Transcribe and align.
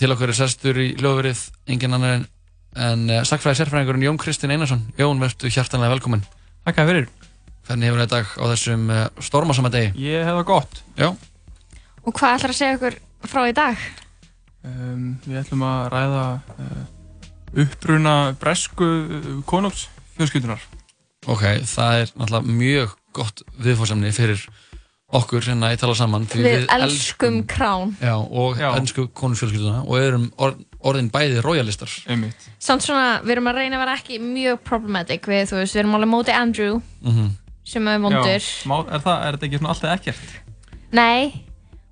til 0.00 0.14
okkur 0.14 0.30
er 0.32 0.36
sestur 0.38 0.78
í 0.80 0.90
hljóðverið 0.96 1.40
engin 1.68 1.96
annar 1.96 2.14
en, 2.16 2.22
en 2.80 3.02
uh, 3.10 3.22
sakfræði 3.28 3.58
sérfræðingurinn 3.58 4.06
Jón 4.06 4.20
Kristinn 4.20 4.52
Einarsson. 4.54 4.86
Jón, 4.96 5.20
verðstu 5.20 5.50
hjartanlega 5.52 5.92
velkominn. 5.92 6.22
Takk 6.64 6.80
að 6.80 6.92
fyrir. 6.92 7.10
Hvernig 7.68 7.90
hefur 7.90 8.00
þetta 8.00 8.20
dag 8.20 8.30
á 8.40 8.44
þessum 8.54 8.86
uh, 8.94 9.02
stormasama 9.20 9.72
degi? 9.74 9.90
Ég 10.00 10.24
hef 10.24 10.38
það 10.38 10.46
gott. 10.48 10.80
Já. 10.96 11.10
Og 12.00 12.16
hvað 12.16 12.38
ætlar 12.38 12.54
að 12.54 12.58
segja 12.62 12.78
okkur 12.78 12.96
frá 13.28 13.42
í 13.44 13.54
dag? 13.58 13.84
Um, 14.64 15.04
við 15.26 15.42
ætlum 15.42 15.66
að 15.68 15.84
ræða 15.92 16.24
uh, 16.56 16.80
uppbruna 17.66 18.16
bresku 18.40 18.90
konungs 19.50 19.84
fjölskyldunar. 20.16 20.64
Ok, 21.28 21.44
það 21.68 21.98
er 21.98 22.14
náttúrulega 22.14 22.58
mjög 22.64 22.96
gott 23.20 23.44
viðfórsamni 23.60 24.16
fyrir 24.16 24.48
okkur 25.16 25.42
hérna 25.44 25.72
í 25.74 25.78
tala 25.80 25.94
saman 25.98 26.26
Við, 26.30 26.46
við 26.46 26.66
elskum 26.74 27.40
krán 27.50 27.94
Já, 27.98 28.14
og 28.14 28.60
já. 28.60 28.68
elskum 28.78 29.08
konungsfjölskylduna 29.16 29.82
og 29.82 29.98
erum 29.98 30.26
orð, 30.38 30.62
orðin 30.86 31.10
bæði 31.12 31.42
royalistar. 31.44 31.90
Samt 32.62 32.86
svona, 32.86 33.20
við 33.24 33.36
erum 33.36 33.50
að 33.50 33.60
reyna 33.60 33.78
að 33.78 33.84
vera 33.84 33.96
ekki 33.98 34.20
mjög 34.22 34.60
problematic 34.66 35.28
við, 35.28 35.46
þú 35.50 35.60
veist, 35.60 35.76
við 35.76 35.82
erum 35.82 35.96
alveg 35.98 36.12
mótið 36.12 36.38
Andrew 36.38 36.80
mm 36.80 37.12
-hmm. 37.16 37.30
sem 37.64 37.88
er 37.88 37.98
vondur. 37.98 38.42
Já, 38.46 38.78
er, 38.94 39.00
það, 39.06 39.16
er 39.26 39.32
þetta 39.32 39.46
ekki 39.46 39.58
svona 39.58 39.72
alltaf 39.74 39.94
ekkert? 39.98 40.28
Nei, 40.92 41.44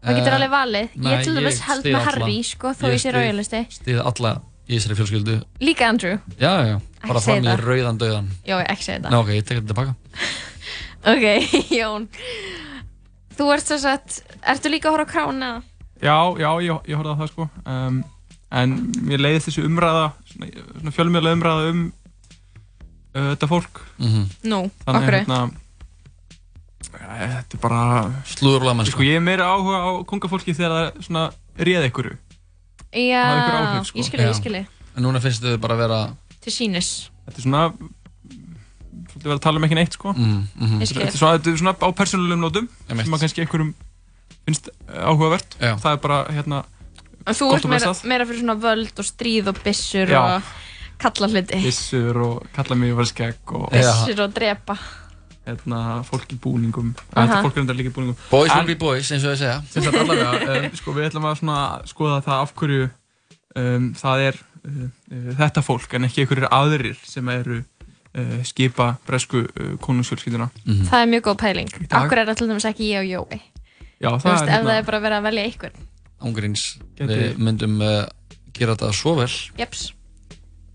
það 0.03 0.17
getur 0.17 0.33
uh, 0.33 0.37
alveg 0.37 0.51
valið. 0.51 0.89
Nei, 0.95 1.13
Ég 1.13 1.25
til 1.25 1.35
dæmis 1.35 1.61
held 1.61 1.85
með 1.85 2.05
Harry, 2.05 2.43
sko, 2.43 2.69
þó 2.69 2.85
ég 2.93 3.01
sé 3.01 3.11
royalisti. 3.11 3.67
Stíð 3.71 4.01
alla 4.05 4.41
í 4.69 4.77
þessari 4.77 4.95
fjölskyldu. 4.95 5.41
Líka 5.61 5.89
Andrew? 5.89 6.19
Já, 6.39 6.53
já, 6.67 6.81
bara 7.07 7.21
fram 7.21 7.45
í 7.45 7.57
rauðan 7.57 7.99
döðan 7.99 8.31
Já, 8.45 8.59
ekki 8.65 8.85
segja 8.85 9.01
þetta 9.01 9.19
ok, 9.19 9.29
ég 9.29 9.45
tek 9.45 9.59
þetta 9.59 9.75
tilbaka. 9.75 9.95
Ok, 11.09 11.25
Jón 11.71 12.09
Þú 13.39 13.53
ert 13.55 13.69
þess 13.71 13.87
að, 13.87 14.17
ertu 14.51 14.71
líka 14.73 14.91
að 14.91 14.97
horfa 14.97 15.07
á 15.07 15.13
krána? 15.13 15.51
Já, 16.03 16.17
já, 16.39 16.49
ég, 16.65 16.81
ég 16.91 16.99
horfa 16.99 17.15
á 17.15 17.19
það 17.21 17.31
sko. 17.31 17.47
Um, 17.63 18.01
en 18.59 18.75
mér 19.07 19.23
leiðist 19.23 19.51
þessu 19.51 19.67
umræða, 19.69 20.09
svona, 20.33 20.51
svona 20.81 20.95
fjölmjöla 20.97 21.35
umræða 21.37 21.71
um 21.71 21.85
uh, 23.15 23.29
þetta 23.33 23.51
fólk. 23.51 23.83
Mm 23.99 24.09
-hmm. 24.13 24.25
Nú, 24.51 24.61
Þannig, 24.85 25.03
okkur? 25.03 25.17
Hérna, 25.19 25.39
ja, 26.89 27.29
þetta 27.37 27.59
er 27.59 27.63
bara... 27.63 27.83
Slúðurlega 28.27 28.75
mennska. 28.81 28.97
Sko, 28.97 29.07
ég 29.07 29.21
er 29.21 29.25
meira 29.25 29.53
áhuga 29.53 29.79
á 29.87 29.91
kongafólki 30.11 30.55
þegar 30.55 30.75
það 30.75 30.87
er 30.89 31.07
svona 31.07 31.25
réð 31.59 31.87
ykkur. 31.93 32.11
Já, 32.93 33.23
áhrif, 33.23 33.87
sko. 33.87 33.99
ég 33.99 34.09
skilji, 34.11 34.27
ég 34.27 34.39
skilji. 34.39 34.67
En 34.97 35.07
núna 35.07 35.23
finnst 35.23 35.45
þau 35.45 35.59
bara 35.63 35.79
að 35.79 35.85
vera... 35.87 36.01
Til 36.43 36.53
sínis. 36.53 37.11
Þetta 37.29 37.39
er 37.39 37.47
svona 37.47 37.63
svolítið 39.11 39.29
verið 39.29 39.39
að 39.39 39.45
tala 39.47 39.61
um 39.61 39.67
ekki 39.69 39.79
neitt 39.79 39.93
sko. 39.99 40.13
Mm, 40.13 40.25
mm 40.25 40.67
-hmm. 40.67 40.79
Þetta 40.81 41.05
er 41.05 41.17
svona, 41.17 41.39
þetta 41.39 41.51
er 41.51 41.61
svona 41.63 41.75
á 41.75 41.89
persónulegum 42.01 42.43
nótum 42.45 42.69
sem 42.89 43.15
að 43.15 43.21
kannski 43.21 43.41
einhverjum 43.45 43.75
finnst 44.47 44.71
áhugavert. 44.89 45.57
Já. 45.61 45.77
Það 45.77 45.93
er 45.93 46.01
bara 46.03 46.19
hérna 46.33 46.65
Þú 47.29 47.51
ert 47.57 47.69
meira, 47.69 47.93
meira 48.09 48.25
fyrir 48.29 48.41
svona 48.41 48.57
völd 48.57 49.01
og 49.01 49.05
stríð 49.05 49.51
og 49.53 49.59
bissur 49.65 50.09
Já. 50.09 50.21
og 50.21 50.43
kalla 51.03 51.29
hluti. 51.29 51.61
Bissur 51.61 52.17
og 52.25 52.47
kalla 52.55 52.79
mig 52.79 52.95
var 52.97 53.05
skegg 53.05 53.53
og... 53.53 53.69
Bissur 53.75 54.23
og 54.25 54.33
drepa. 54.35 54.79
Hérna, 55.49 56.03
fólk 56.05 56.33
í 56.33 56.39
búningum. 56.41 56.93
Uh 56.93 56.97
-huh. 56.97 57.27
Þetta 57.27 57.43
fólk 57.43 57.57
er 57.57 57.61
undar 57.61 57.77
líka 57.77 57.89
í 57.89 57.93
búningum. 57.93 58.17
Boys 58.31 58.55
will 58.55 58.67
be 58.67 58.77
boys, 58.77 59.13
eins 59.13 59.25
og 59.25 59.33
ég 59.33 59.39
segja. 59.39 59.63
Sem 59.71 59.83
sagt 59.83 59.97
allavega, 59.97 60.59
um, 60.59 60.77
sko 60.77 60.93
við 60.93 61.07
ætlum 61.09 61.25
að 61.25 61.39
svona 61.39 61.81
skoða 61.87 62.21
það 62.21 62.41
af 62.41 62.55
hverju 62.55 62.91
um, 63.57 63.95
það 63.95 64.21
er 64.21 64.35
uh, 64.65 64.83
uh, 65.13 65.33
þetta 65.39 65.63
fólk 65.63 65.95
en 65.95 66.05
ekki 66.05 66.21
einhverjir 66.25 66.49
aðrir 66.51 66.97
sem 67.05 67.29
eru 67.29 67.63
uh, 68.15 68.41
skipa 68.45 68.95
bresku 69.07 69.45
uh, 69.45 69.77
konungsfjölskylduna. 69.81 70.49
Mm 70.65 70.75
-hmm. 70.75 70.89
Það 70.91 71.03
er 71.03 71.07
mjög 71.07 71.23
góð 71.27 71.37
pæling. 71.37 71.69
Akkur 71.91 72.19
er 72.19 72.27
það 72.27 72.37
til 72.37 72.49
dæmis 72.49 72.65
ekki 72.65 72.93
ég 72.93 72.99
og 72.99 73.07
Jói. 73.13 73.41
Já, 74.01 74.11
það 74.11 74.23
Þú 74.23 74.31
veist, 74.31 74.43
er... 74.43 74.49
Ef 74.49 74.55
hérna... 74.55 74.71
það 74.71 74.79
er 74.79 74.85
bara 74.85 75.01
verið 75.01 75.17
að 75.19 75.23
velja 75.23 75.45
einhvern. 75.45 75.73
Ángurins, 76.21 76.79
við 76.99 77.39
myndum 77.39 77.81
uh, 77.81 78.05
gera 78.53 78.75
þetta 78.75 78.93
svo 78.93 79.15
vel. 79.15 79.31
Jeps. 79.59 79.95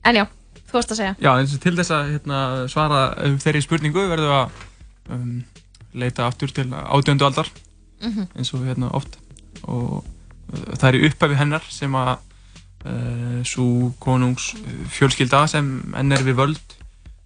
En 0.06 0.16
já, 0.16 0.26
þú 0.68 0.74
varst 0.74 0.92
að 0.92 0.98
segja. 0.98 1.16
Já, 1.20 1.32
eins 1.40 1.54
og 1.56 1.62
til 1.62 1.76
þess 1.76 1.92
að 1.92 2.12
hérna, 2.12 2.68
svara 2.68 3.16
þeirri 3.40 3.62
spurningu 3.62 4.08
verðum 4.08 4.28
við 4.28 4.36
að 4.40 4.50
um, 5.10 5.44
leita 5.94 6.28
aftur 6.28 6.52
til 6.52 6.68
átjöndu 6.74 7.26
aldar, 7.26 7.48
mm 8.02 8.12
-hmm. 8.12 8.28
eins 8.38 8.54
og 8.54 8.66
hérna 8.66 8.92
oft. 8.92 9.18
Og 9.64 10.06
það 10.52 10.88
er 10.90 10.96
í 10.96 11.06
upphæfi 11.08 11.36
hennar 11.36 11.64
sem 11.70 11.96
að 11.96 12.18
Uh, 12.84 13.40
svo 13.48 13.94
konungs 14.04 14.50
fjölskylda 14.92 15.46
sem 15.48 15.94
enn 15.96 16.12
er 16.12 16.20
við 16.28 16.36
völd 16.36 16.74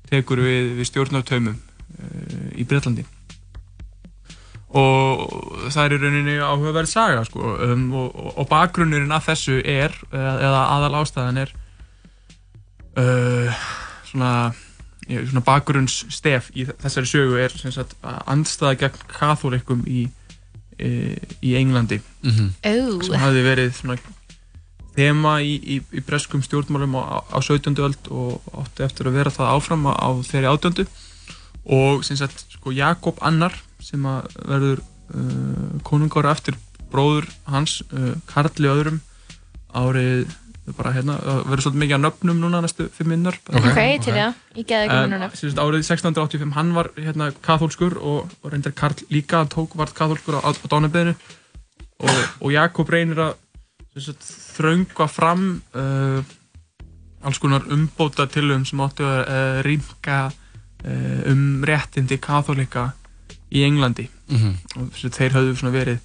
tekur 0.09 0.41
við, 0.43 0.73
við 0.79 0.89
stjórnartaumum 0.91 1.55
uh, 1.55 2.49
í 2.55 2.65
Breitlandi 2.67 3.05
og 4.77 5.69
það 5.71 5.83
er 5.83 5.93
í 5.95 5.99
rauninni 6.01 6.37
áhugaverð 6.43 6.89
saga 6.91 7.23
sko 7.27 7.55
um, 7.63 7.85
og, 7.95 8.17
og 8.35 8.47
bakgrunnurinn 8.49 9.15
af 9.15 9.29
þessu 9.29 9.61
er 9.63 9.95
eða 10.11 10.63
aðal 10.75 10.97
ástæðan 10.99 11.41
er 11.45 11.53
uh, 12.99 13.63
svona, 14.09 14.31
svona 15.07 15.43
bakgrunnsstef 15.47 16.51
í 16.51 16.67
þessari 16.67 17.09
sögu 17.09 17.39
er 17.45 17.55
sagt, 17.63 17.95
andstæða 18.03 18.75
gegn 18.83 19.07
kathólikum 19.13 19.85
í, 19.87 20.07
í, 20.77 20.91
í 21.41 21.55
Englandi 21.59 22.01
mm 22.01 22.31
-hmm. 22.31 22.53
oh. 22.73 23.01
sem 23.07 23.19
hafi 23.23 23.47
verið 23.47 23.73
svona 23.79 23.97
þema 24.97 25.37
í, 25.45 25.57
í, 25.57 25.77
í 25.93 26.03
breskum 26.05 26.41
stjórnmálum 26.45 26.97
á, 26.97 27.21
á 27.29 27.37
17. 27.37 27.77
öld 27.85 28.09
og 28.09 28.47
átti 28.63 28.85
eftir 28.87 29.09
að 29.09 29.19
vera 29.19 29.33
það 29.33 29.53
áfram 29.53 29.85
á 29.89 30.09
þeirri 30.25 30.51
átjöndu 30.51 30.87
og 31.77 32.05
sem 32.07 32.17
sagt 32.19 32.47
sko 32.55 32.73
Jakob 32.73 33.19
Annar 33.25 33.53
sem 33.83 34.03
að 34.09 34.31
verður 34.47 34.81
uh, 34.81 35.77
konungára 35.85 36.33
eftir 36.33 36.57
bróður 36.91 37.27
hans 37.51 37.81
uh, 37.91 38.15
Karli 38.29 38.71
öðrum 38.71 39.01
árið 39.75 40.27
bara 40.75 40.91
hérna, 40.91 41.15
verður 41.47 41.63
svolítið 41.63 41.81
mikið 41.83 41.95
að 41.95 42.03
nöfnum 42.03 42.39
núna 42.41 42.59
næstu 42.63 42.89
fimm 42.91 43.13
minnar 43.13 43.37
Ok, 43.47 43.69
okay 43.69 43.99
til 44.03 44.15
það, 44.17 44.39
ég 44.57 44.67
geði 44.67 44.87
ekki 44.87 44.97
minna 45.05 45.19
nöfn. 45.21 45.61
Árið 45.63 45.85
1685, 45.85 46.55
hann 46.57 46.73
var 46.75 46.89
hérna 46.97 47.29
kathólskur 47.45 47.95
og, 48.01 48.33
og 48.41 48.51
reyndar 48.51 48.75
Karl 48.75 49.05
líka 49.13 49.45
tók 49.53 49.77
vart 49.79 49.95
kathólskur 49.95 50.41
á, 50.43 50.43
á 50.43 50.51
dánabeðinu 50.51 51.13
og, 52.03 52.17
og 52.41 52.51
Jakob 52.51 52.91
reynir 52.91 53.23
að 53.29 53.37
þraungva 53.97 55.07
fram 55.09 55.47
uh, 55.75 56.21
alls 57.25 57.39
konar 57.41 57.65
umbóta 57.73 58.27
tilum 58.29 58.65
sem 58.67 58.81
áttu 58.83 59.05
að 59.07 59.21
uh, 59.23 59.59
rýmka 59.65 60.19
uh, 60.29 61.21
um 61.31 61.63
réttindi 61.67 62.19
katholika 62.21 62.91
í 63.49 63.63
Englandi 63.65 64.09
mm 64.29 64.37
-hmm. 64.37 64.81
og 64.81 65.13
þeir 65.13 65.33
hafðu 65.33 65.71
verið 65.71 65.99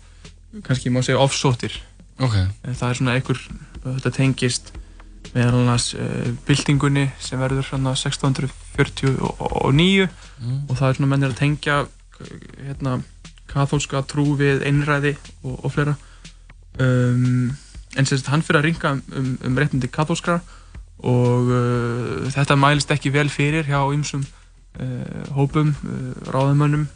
kannski 0.63 0.91
má 0.91 1.03
segja 1.03 1.19
offsóttir 1.19 1.73
okay. 2.19 2.47
Uh, 2.65 2.75
það 2.75 2.89
er 2.89 2.95
svona 2.95 3.15
einhver 3.15 3.39
þetta 3.83 4.11
tengist 4.11 4.73
meðal 5.35 5.63
annars 5.63 5.95
uh, 5.95 6.33
byltingunni 6.47 7.11
sem 7.19 7.41
verður 7.41 7.65
svona 7.65 7.95
1649 7.95 10.09
mm. 10.41 10.61
og 10.69 10.77
það 10.77 10.89
er 10.89 10.95
svona 10.95 11.11
mennir 11.11 11.31
að 11.31 11.39
tengja 11.39 11.87
hérna 12.67 13.03
katholska 13.47 14.03
trú 14.03 14.37
við 14.37 14.63
einræði 14.65 15.17
og, 15.43 15.65
og 15.65 15.73
flera 15.73 15.97
um 16.81 17.53
en 17.97 18.09
sérst 18.09 18.31
hann 18.33 18.45
fyrir 18.45 18.61
að 18.63 18.69
ringa 18.69 18.93
um, 18.97 19.03
um, 19.19 19.33
um 19.49 19.59
réttindi 19.59 19.91
katholskra 19.93 20.41
og 21.03 21.51
uh, 21.51 22.29
þetta 22.33 22.57
mælist 22.57 22.93
ekki 22.95 23.13
vel 23.13 23.29
fyrir 23.33 23.67
hjá 23.69 23.81
ymsum 23.95 24.23
uh, 24.23 25.25
hópum, 25.37 25.75
uh, 25.85 26.13
ráðamönnum 26.33 26.87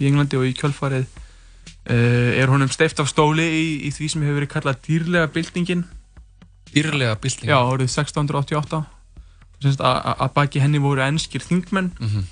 í 0.00 0.08
Englandi 0.08 0.38
og 0.40 0.48
í 0.48 0.54
kjölfarið 0.58 1.04
uh, 1.04 2.30
er 2.40 2.50
honum 2.50 2.72
steift 2.72 3.02
af 3.02 3.10
stóli 3.10 3.44
í, 3.44 3.66
í 3.88 3.92
því 3.94 4.10
sem 4.10 4.24
hefur 4.24 4.40
verið 4.40 4.54
kallað 4.56 4.82
dýrlega 4.88 5.30
byltingin 5.34 5.84
Dýrlega 6.74 7.14
byltingin? 7.22 7.52
Já, 7.52 7.60
árið 7.60 7.92
1688 7.92 8.82
að 9.64 10.32
baki 10.34 10.60
henni 10.60 10.80
voru 10.82 11.00
ennskir 11.04 11.40
þingmenn 11.40 11.92
mm 11.94 12.08
-hmm. 12.10 12.24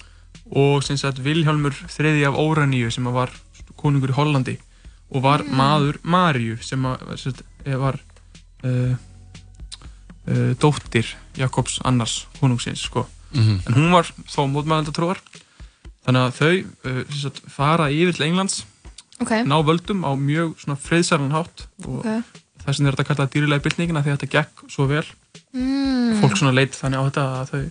og 0.58 0.82
Vilhjálmur 1.24 1.72
þriði 1.88 2.26
af 2.28 2.36
Óraníu 2.36 2.90
sem 2.90 3.04
var 3.04 3.30
konungur 3.76 4.10
í 4.10 4.16
Hollandi 4.18 4.58
og 5.12 5.22
var 5.24 5.44
mm. 5.44 5.54
maður 5.56 5.98
Marju 6.02 6.58
sem 6.64 6.82
var 6.82 7.98
uh, 8.64 8.94
uh, 10.26 10.52
dóttir 10.60 11.14
Jakobs 11.38 11.80
Annars 11.84 12.26
konungsins 12.40 12.80
sko. 12.80 13.06
mm 13.32 13.40
-hmm. 13.40 13.60
en 13.66 13.74
hún 13.74 13.92
var 13.92 14.12
þó 14.28 14.46
mótmælandatrúar 14.48 15.18
þannig 16.04 16.22
að 16.22 16.36
þau 16.40 16.54
uh, 16.90 17.02
sagt, 17.14 17.42
fara 17.48 17.90
yfir 17.90 18.12
til 18.12 18.26
Englands 18.26 18.64
okay. 19.20 19.42
ná 19.44 19.56
völdum 19.64 20.04
á 20.04 20.12
mjög 20.16 20.56
friðsarlan 20.58 21.32
hátt 21.32 21.66
og 21.86 21.98
okay. 21.98 22.22
þess 22.64 22.78
vegna 22.78 22.88
er 22.88 22.96
þetta 22.96 23.08
kallað 23.08 23.32
dýrilega 23.32 23.62
bylningina 23.62 24.02
því 24.02 24.10
að 24.10 24.18
þetta 24.18 24.34
gekk 24.36 24.64
svo 24.68 24.86
vel 24.86 25.06
mm. 25.52 26.20
fólk 26.20 26.36
svona 26.36 26.52
leitt 26.52 26.74
þannig 26.74 26.98
á 26.98 27.04
þetta 27.08 27.24
að 27.40 27.48
þau 27.52 27.64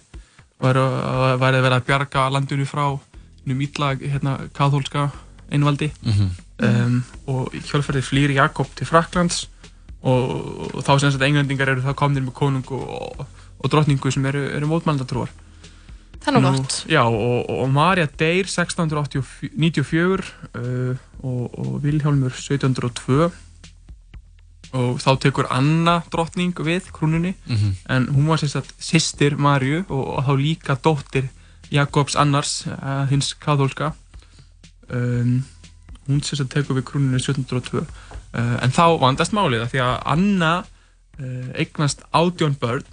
væri 0.62 1.58
að 1.58 1.64
vera 1.66 1.76
að 1.80 1.86
bjarga 1.86 2.30
landinu 2.30 2.66
frá 2.66 3.00
nýjum 3.46 3.62
ítlag 3.66 4.02
hérna, 4.06 4.38
kathólska 4.54 5.10
einvaldi. 5.52 5.92
Mm 6.02 6.12
-hmm 6.12 6.32
um, 6.62 6.98
og 7.32 7.52
kjálfærið 7.68 8.08
flýr 8.08 8.34
Jakob 8.36 8.72
til 8.78 8.90
Fraklands 8.90 9.46
og, 10.02 10.72
og 10.72 10.82
þá 10.86 10.94
sem 11.00 11.14
að 11.14 11.28
englendingar 11.30 11.74
eru 11.74 11.86
það 11.86 12.00
komnir 12.02 12.26
með 12.26 12.36
konung 12.38 12.74
og, 12.76 13.24
og 13.62 13.72
drottningu 13.72 14.12
sem 14.14 14.26
eru, 14.30 14.48
eru 14.58 14.72
mótmældatrúar 14.72 15.32
Það 16.22 16.28
er 16.30 16.36
nú 16.38 16.50
gott. 16.54 16.76
Já 16.86 17.02
og, 17.02 17.48
og 17.50 17.70
Marja 17.74 18.06
deyr 18.06 18.46
1694 18.46 20.28
uh, 20.54 21.00
og 21.26 21.80
Vilhjálmur 21.82 22.36
1702 22.36 23.32
og 24.78 25.02
þá 25.02 25.12
tekur 25.20 25.50
Anna 25.52 25.98
drottning 26.14 26.54
við 26.56 26.92
krúnunni 26.94 27.34
mm 27.34 27.56
-hmm. 27.56 27.74
en 27.90 28.08
hún 28.14 28.28
var 28.28 28.38
sérstaklega 28.38 28.78
sýstir 28.80 29.38
Marju 29.38 29.84
og, 29.90 30.08
og 30.18 30.26
þá 30.26 30.34
líka 30.38 30.76
dóttir 30.76 31.30
Jakobs 31.72 32.16
Annars, 32.16 32.68
uh, 32.68 33.08
hins 33.10 33.34
kathólska 33.34 33.94
um, 34.94 35.36
hún 36.08 36.24
sérstaklega 36.26 36.62
tekur 36.62 36.80
við 36.80 36.88
krúnunni 36.90 37.20
1702 37.22 37.84
uh, 37.84 38.58
en 38.64 38.74
þá 38.76 38.86
vandast 39.02 39.36
málið 39.36 39.68
því 39.72 39.84
að 39.86 39.94
Anna 40.16 40.54
uh, 40.62 41.48
eignast 41.60 42.04
ádjón 42.16 42.58
börn 42.62 42.86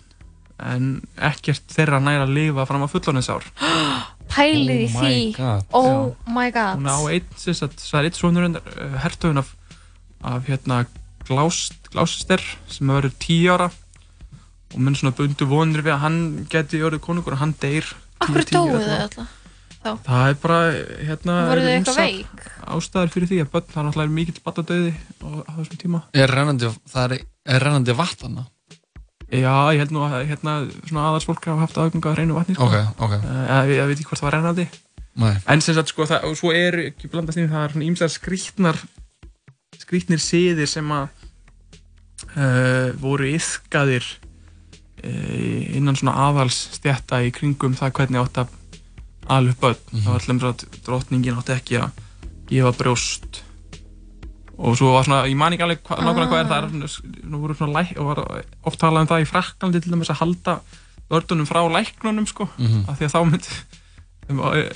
en 0.59 0.87
ekkert 1.23 1.71
þeirra 1.71 2.01
næra 2.03 2.27
að 2.27 2.35
lifa 2.35 2.67
fram 2.67 2.87
á 2.87 2.89
fullóninsár 2.91 3.47
Pælið 4.35 4.83
í 4.85 4.89
Oh 4.89 4.93
my 4.93 5.03
því 5.03 5.21
god. 5.39 5.63
Oh 5.73 6.33
my 6.35 6.51
god 6.53 6.81
hún 6.81 6.91
á 6.91 6.99
einn, 7.09 7.29
sérstaklega, 7.39 7.85
það 7.87 8.01
er 8.01 8.09
einn 8.09 8.19
svonur 8.19 8.49
hertöfun 9.05 9.43
af, 9.43 9.53
af 10.35 10.51
hérna 10.51 10.83
Glás, 11.29 11.69
Glásister 11.93 12.43
sem 12.73 12.89
verður 12.89 13.15
tíu 13.21 13.53
ára 13.55 13.71
og 14.75 14.79
mun 14.85 14.97
svona 14.99 15.15
bundu 15.17 15.49
vonir 15.49 15.85
við 15.85 15.95
að 15.95 16.03
hann 16.05 16.21
geti 16.53 16.81
orðið 16.85 17.05
konungur 17.07 17.37
og 17.37 17.43
hann 17.43 17.55
deyr 17.63 17.89
Akkur 18.19 18.43
10, 18.43 18.51
10 18.51 18.57
dóðu 18.59 18.77
ára. 18.77 18.85
þau 18.89 19.03
alltaf? 19.07 19.35
Það 19.83 20.29
er 20.29 20.37
bara 20.43 20.59
hérna 21.07 21.39
Voru 21.49 21.65
þau 21.65 21.73
eitthvað 21.73 21.99
veik? 22.03 22.45
ástæður 22.69 23.13
fyrir 23.15 23.31
því 23.31 23.41
að 23.45 23.51
börn 23.55 23.69
það 23.71 23.81
er 23.81 23.89
náttúrulega 23.89 24.17
mikill 24.19 24.43
batadauði 24.45 24.93
á, 24.93 25.29
á 25.47 25.53
þessum 25.59 25.81
tíma 25.83 26.01
Er 26.13 26.35
rennandi, 26.35 26.71
það 26.93 27.17
er, 27.17 27.27
er 27.55 27.67
rennandi 27.67 27.97
vatn 27.99 28.41
já, 29.29 29.55
ég 29.77 29.83
held 29.83 29.95
nú 29.95 30.05
að 30.07 30.29
hérna 30.31 30.59
svona 30.89 31.07
aðalsfólk 31.11 31.49
hafa 31.51 31.67
haft 31.67 31.81
aðganga 31.81 32.13
að 32.13 32.21
reynu 32.23 32.37
vatni 32.37 32.57
sko. 32.57 32.69
Ok, 32.69 32.77
ok 33.05 33.17
uh, 33.19 33.49
ég, 33.69 33.75
ég 33.77 33.91
veit 33.91 33.99
ekki 33.99 34.09
hvort 34.09 34.23
það 34.23 34.29
var 34.29 34.37
rennandi 34.39 34.69
Nei. 35.19 35.35
en 35.51 35.65
sem 35.65 35.77
sagt 35.77 35.93
sko 35.93 36.07
það, 36.09 36.29
og 36.29 36.39
svo 36.39 36.53
er 36.55 36.79
ekki 36.89 37.11
blandast 37.13 37.41
inn 37.41 37.51
það 37.51 37.67
er 37.67 37.75
svona 37.75 37.89
ímsar 37.89 38.13
skrítnar 38.15 38.79
skrítnir 39.79 40.23
siðir 40.23 40.71
sem 40.71 40.95
að 40.95 41.09
uh, 42.37 42.95
voru 43.03 43.29
yfkaðir 43.35 44.07
uh, 44.07 45.77
innan 45.77 45.99
svona 45.99 46.17
aðalsstjætta 46.29 47.21
í 47.27 47.33
kringum 47.35 47.77
það 47.79 47.97
hvernig 48.01 48.23
átt 48.25 48.43
að 48.45 48.58
alveg 49.29 49.57
börn 49.61 49.77
Mhm. 49.93 50.03
það 50.05 50.13
var 50.13 50.21
allum 50.23 50.41
að 50.41 50.65
drottningin 50.87 51.39
átti 51.39 51.53
ekki 51.57 51.79
að 51.83 51.91
gefa 52.49 52.73
brjóst 52.79 53.43
og 54.59 54.77
svo 54.77 54.93
var 54.93 55.05
svona, 55.05 55.27
ég 55.29 55.37
man 55.37 55.53
ekki 55.53 55.63
alveg 55.63 55.83
hva, 55.87 55.97
nákvæmlega 56.03 56.29
hvað 56.29 56.41
er 56.41 56.51
það 56.51 57.01
nú 57.31 57.39
voru 57.43 57.55
svona 57.55 57.79
læk, 57.83 57.93
og 57.99 58.07
var 58.07 58.45
oft 58.65 58.79
talað 58.81 59.01
um 59.01 59.07
það 59.07 59.23
í 59.23 59.29
Fraklandi 59.31 59.81
til 59.81 59.93
dæmis 59.93 60.11
að 60.11 60.19
halda 60.23 60.61
börnunum 61.11 61.47
frá 61.47 61.61
læknunum 61.71 62.27
sko, 62.27 62.49
Mhm. 62.59 62.85
af 62.89 62.99
því 62.99 63.05
að 63.07 63.13
þá 63.15 63.21
mynd 63.31 63.47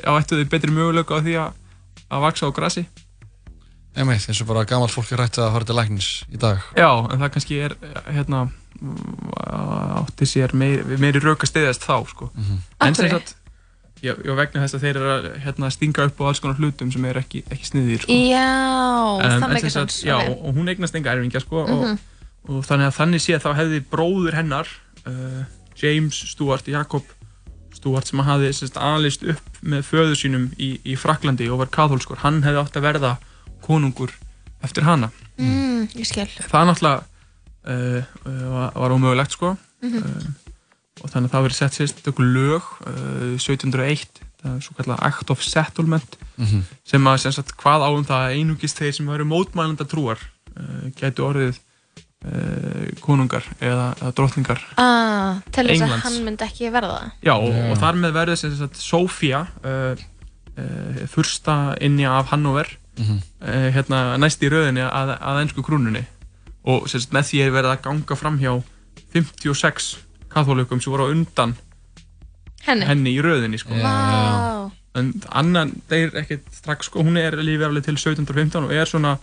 á 0.07 0.11
ættu 0.21 0.39
þau 0.39 0.49
betri 0.49 0.71
möguleika 0.71 1.19
á 1.19 1.21
því 1.21 1.35
að 1.37 1.53
að 2.13 2.21
vaksa 2.23 2.47
á 2.47 2.51
grassi 2.53 2.87
Einmitt, 3.95 4.25
eins 4.29 4.41
og 4.41 4.47
bara 4.49 4.65
gamalt 4.65 4.91
fólk 4.91 5.13
er 5.13 5.19
rætt 5.19 5.37
að 5.37 5.53
fara 5.53 5.65
til 5.65 5.75
læknis 5.77 6.25
í 6.33 6.39
dag 6.39 6.59
Já, 6.77 6.89
en 7.13 7.19
það 7.21 7.33
kannski 7.35 7.59
er 7.61 7.75
hérna 8.09 8.49
átti 10.01 10.25
sér 10.27 10.55
meiri, 10.57 10.97
meiri 10.99 11.21
rauk 11.21 11.43
að 11.45 11.51
stiðast 11.53 11.85
þá 11.85 12.07
sko. 12.09 12.31
Mhm. 12.35 12.59
en 12.81 12.95
sem 12.95 13.05
Af 13.07 13.11
hverju? 13.13 13.19
sagt 13.19 13.35
já, 14.03 14.13
vegna 14.37 14.63
þess 14.65 14.75
að 14.79 14.83
þeir 14.87 14.97
eru 15.01 15.11
að 15.15 15.27
hérna, 15.45 15.71
stinga 15.71 16.07
upp 16.09 16.21
á 16.21 16.25
alls 16.31 16.41
konar 16.43 16.59
hlutum 16.59 16.91
sem 16.93 17.05
er 17.09 17.21
ekki, 17.23 17.45
ekki 17.51 17.69
sniðir 17.71 18.03
sko. 18.05 18.13
Já, 18.13 18.47
En- 19.23 19.41
það 19.43 19.57
sagt, 19.71 19.95
sens 19.95 20.03
Já, 20.05 20.17
og, 20.29 20.45
og 20.49 20.55
hún 20.59 20.69
eignast 20.73 20.95
enga 20.99 21.13
erfingja 21.15 21.41
sko, 21.45 21.65
Mhm. 21.67 21.99
og, 22.49 22.57
og 22.59 22.65
þannig 22.67 22.91
að 22.91 22.97
þannig 22.99 23.21
sé 23.23 23.39
þá 23.39 23.51
hefði 23.61 23.81
bróður 23.91 24.35
hennar 24.41 24.67
uh, 25.07 25.45
James 25.83 26.15
Stuart 26.33 26.67
Jakob 26.69 27.03
Stuart 27.73 28.07
sem 28.07 28.19
hafði 28.21 28.51
sérst, 28.55 28.77
alist 28.77 29.23
upp 29.25 29.63
með 29.63 29.83
föðu 29.89 30.15
sínum 30.19 30.51
í, 30.59 30.75
í 30.85 30.95
Fraklandi 30.99 31.49
og 31.51 31.59
var 31.63 31.71
kathólskur, 31.73 32.19
hann 32.23 32.43
hefði 32.43 32.61
átt 32.63 32.77
að 32.77 32.83
verða 32.87 33.17
konungur 33.65 34.11
eftir 34.63 34.85
hana 34.87 35.09
mm, 35.39 35.89
það 36.51 36.69
náttúrulega 36.69 37.03
uh, 37.67 38.03
uh, 38.27 38.45
var, 38.53 38.73
var 38.77 38.91
ómögulegt 38.99 39.33
sko 39.39 39.57
Mhm. 39.83 39.99
uh, 39.99 40.42
og 41.03 41.11
þannig 41.11 41.29
að 41.31 41.35
það 41.35 41.47
verið 41.49 41.59
sett 41.59 41.77
sérst 41.79 42.09
okkur 42.13 42.29
lög 42.37 42.69
uh, 42.87 43.35
1701 43.39 44.23
það 44.43 44.55
er 44.57 44.63
svo 44.65 44.75
kallar 44.79 45.03
Act 45.09 45.31
of 45.35 45.43
Settlement 45.47 46.19
Mhm. 46.43 46.63
sem 46.89 47.05
að 47.07 47.19
sem 47.21 47.33
sagt, 47.37 47.51
hvað 47.61 47.83
áum 47.85 48.05
það 48.09 48.23
að 48.25 48.37
einungist 48.39 48.79
þeir 48.81 48.95
sem 48.97 49.09
eru 49.13 49.27
mótmælanda 49.29 49.85
trúar 49.87 50.19
uh, 50.57 50.87
gætu 50.97 51.27
orðið 51.29 51.59
uh, 52.25 52.87
konungar 53.05 53.45
eða, 53.61 53.91
eða 54.01 54.13
drottningar 54.17 54.63
ah, 54.81 55.39
Til 55.53 55.67
þess 55.69 55.85
að 55.87 55.93
hann 56.07 56.17
myndi 56.27 56.47
ekki 56.47 56.71
verða 56.75 56.97
það 56.97 57.11
Já, 57.29 57.35
og, 57.37 57.51
Já. 57.53 57.67
og 57.75 57.81
þar 57.83 58.01
með 58.03 58.17
verður 58.17 58.41
sem 58.41 58.55
sagt 58.59 58.81
Sofía 58.81 59.43
uh, 59.63 59.93
uh, 60.57 61.03
fyrsta 61.13 61.59
inni 61.85 62.09
af 62.09 62.33
Hannover 62.33 62.79
Mhm. 62.93 63.21
uh, 63.41 63.69
hérna 63.73 64.01
næst 64.21 64.43
í 64.45 64.51
rauðinni 64.53 64.83
að, 64.85 65.15
að 65.17 65.39
ennsku 65.45 65.63
krúnunni 65.65 66.03
og 66.69 66.89
sem 66.93 67.01
sagt, 67.01 67.15
með 67.17 67.29
því 67.31 67.39
er 67.47 67.55
verið 67.55 67.71
að 67.77 67.85
ganga 67.87 68.17
fram 68.21 68.37
hjá 68.41 68.51
56 69.15 69.95
kathólikum 70.34 70.81
sem 70.82 70.93
voru 70.93 71.06
á 71.08 71.12
undan 71.14 71.55
Henni? 72.67 72.87
henni 72.87 73.12
í 73.17 73.23
rauðinni 73.25 73.58
sko. 73.58 73.75
Vá. 73.75 74.70
En 74.99 75.12
annan 75.32 75.73
deyr 75.90 76.12
ekkert 76.20 76.50
strax 76.55 76.90
sko, 76.90 77.00
hún 77.02 77.17
er 77.17 77.34
lífið 77.40 77.64
alveg 77.70 77.87
til 77.88 77.96
1715 77.96 78.67
og 78.69 78.75
er 78.76 78.87
svona 78.90 79.14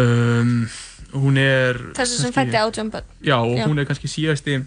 um, 0.00 0.66
hún 1.14 1.38
er 1.40 1.78
Þessi 1.96 2.20
sem 2.24 2.34
fætti 2.34 2.58
átjón 2.60 2.90
börn. 2.92 3.06
Já, 3.24 3.38
og 3.40 3.56
Já. 3.58 3.66
hún 3.68 3.78
er 3.80 3.86
kannski 3.88 4.10
síðasti 4.10 4.58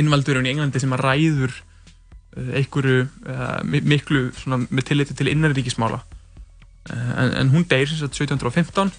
innvaldurinn 0.00 0.46
í 0.48 0.52
Englandi 0.54 0.80
sem 0.80 0.92
að 0.96 1.02
ræður 1.06 1.52
uh, 1.52 2.50
einhverju 2.58 3.06
uh, 3.06 3.60
mi- 3.68 3.84
miklu 3.94 4.26
svona, 4.38 4.62
með 4.70 4.86
tilliti 4.90 5.14
til 5.18 5.28
innanríkismála. 5.32 6.00
Uh, 6.90 7.10
en, 7.22 7.34
en 7.42 7.52
hún 7.54 7.66
deyr 7.70 7.86
sem 7.90 8.00
sagt 8.00 8.16
1715 8.18 8.90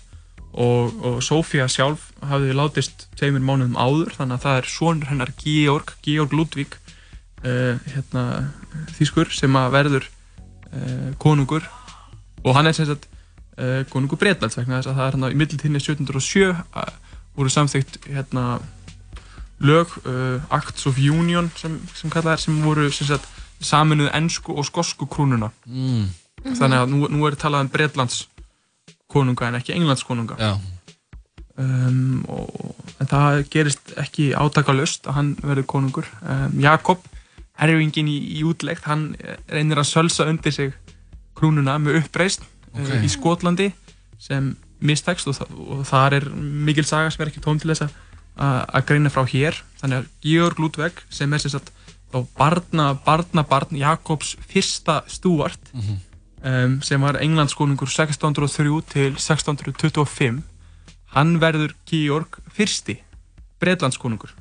og, 0.54 0.94
og 1.02 1.22
Sofía 1.26 1.66
sjálf 1.72 2.12
hafði 2.22 2.54
látist 2.56 3.08
tveimur 3.18 3.42
mánuðum 3.42 3.78
áður 3.78 4.14
þannig 4.18 4.38
að 4.38 4.44
það 4.46 4.58
er 4.60 4.70
sonur 4.70 5.10
hennar 5.10 5.32
Georg 5.40 5.94
Georg 6.06 6.36
Ludvík 6.38 6.78
uh, 7.44 7.80
hérna, 7.90 8.26
þýskur 8.98 9.34
sem 9.34 9.58
að 9.58 9.74
verður 9.74 10.06
uh, 10.70 11.10
konungur 11.22 11.66
og 12.44 12.58
hann 12.58 12.70
er 12.70 12.78
sem 12.78 12.90
sagt 12.90 13.08
uh, 13.58 13.82
konungur 13.90 14.22
Breitlands 14.22 14.60
vegna 14.60 14.80
þess 14.80 14.92
að 14.92 15.00
það 15.00 15.08
er 15.08 15.18
hann 15.18 15.26
á 15.26 15.38
middeltíðinni 15.42 15.82
1707 15.82 16.54
uh, 16.54 16.90
voru 17.34 17.54
samþygt 17.54 18.04
hérna 18.12 18.48
lög, 19.64 19.94
Acts 20.52 20.90
of 20.90 20.98
Union 21.00 21.48
sem, 21.56 21.78
sem 21.96 22.12
kallað 22.12 22.34
er, 22.34 22.42
sem 22.42 22.56
voru 22.66 22.90
sem 22.92 23.08
sagt, 23.08 23.30
saminuð 23.64 24.10
ennsku 24.12 24.52
og 24.60 24.66
skosku 24.68 25.08
krúnuna 25.08 25.54
mm. 25.64 26.10
þannig 26.60 26.82
að 26.82 26.92
nú, 26.92 27.08
nú 27.14 27.24
er 27.30 27.38
talað 27.40 27.64
um 27.64 27.70
Breitlands 27.72 28.26
konunga 29.14 29.48
en 29.48 29.60
ekki 29.62 29.76
Englands 29.78 30.04
konunga 30.08 30.36
Já, 30.42 30.54
um, 31.58 32.24
og, 32.32 32.76
en 33.02 33.10
það 33.10 33.42
gerist 33.54 33.94
ekki 34.02 34.32
átakalust 34.38 35.08
að 35.10 35.18
hann 35.20 35.32
verður 35.44 35.68
konungur 35.76 36.08
um, 36.22 36.56
Jakob, 36.64 37.04
herfingin 37.62 38.10
í, 38.10 38.18
í 38.40 38.44
útleggt 38.48 38.88
hann 38.90 39.12
reynir 39.52 39.82
að 39.82 39.90
sölsa 39.92 40.28
undir 40.30 40.56
sig 40.56 40.74
krúnuna 41.38 41.78
með 41.82 42.02
uppreist 42.04 42.46
Ok. 42.74 42.88
uh, 42.90 43.04
í 43.06 43.10
Skotlandi 43.12 43.70
sem 44.22 44.54
mistekst 44.84 45.28
og, 45.30 45.38
þa 45.38 45.46
og 45.78 45.84
þar 45.88 46.16
er 46.18 46.26
mikil 46.34 46.84
saga 46.88 47.12
sem 47.14 47.22
er 47.24 47.30
ekki 47.32 47.44
tóm 47.44 47.60
til 47.62 47.70
þess 47.72 47.86
að 48.34 48.86
greina 48.90 49.12
frá 49.14 49.22
hér 49.30 49.60
þannig 49.80 50.02
að 50.02 50.08
Georg 50.26 50.60
Ludwig 50.64 51.04
sem 51.14 51.32
er 51.38 51.44
sem 51.44 51.54
sagt 51.54 51.70
barna, 52.38 52.90
barna 53.06 53.44
barn 53.46 53.78
Jakobs 53.78 54.34
fyrsta 54.50 55.04
Stuart 55.10 55.70
Mhm. 55.74 56.00
Um, 56.44 56.78
sem 56.82 57.02
var 57.02 57.20
Englandskonungur 57.22 57.90
1603 57.90 58.82
til 58.94 59.12
1625 59.18 60.44
hann 61.16 61.36
verður 61.42 61.74
Georg 61.90 62.40
fyrsti 62.54 63.00
Breitlandskonungur 63.64 64.36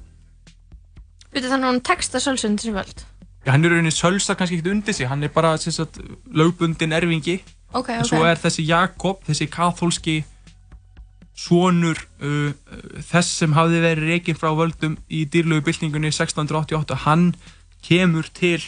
Veitu 1.33 1.49
þannig 1.49 1.65
að 1.65 1.73
hún 1.73 1.85
texta 1.87 2.21
sölsund 2.21 2.61
sem 2.61 2.75
völd? 2.77 3.07
Já, 3.43 3.55
hann 3.55 3.65
er 3.65 3.73
rauninni 3.73 3.91
sölsa 3.95 4.37
kannski 4.39 4.59
ekkert 4.59 4.75
undir 4.75 4.95
sig. 4.95 5.09
Hann 5.09 5.25
er 5.25 5.33
bara 5.33 5.57
sagt, 5.57 5.99
lögbundin 6.29 6.93
erfingi. 6.93 7.41
Ok, 7.73 7.89
en 7.89 8.05
ok. 8.05 8.11
svo 8.11 8.21
er 8.29 8.37
þessi 8.39 8.67
Jakob, 8.69 9.23
þessi 9.27 9.49
kathólski 9.51 10.19
sonur 11.35 11.97
uh, 12.21 12.53
uh, 12.53 13.01
þess 13.09 13.39
sem 13.41 13.55
hafði 13.57 13.81
verið 13.81 14.11
reygin 14.11 14.37
frá 14.37 14.53
völdum 14.55 14.99
í 15.09 15.25
dýrlegu 15.25 15.65
byltingunni 15.65 16.13
1688 16.13 16.99
hann 17.07 17.31
kemur 17.83 18.29
til 18.37 18.61